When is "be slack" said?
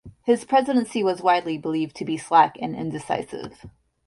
2.05-2.57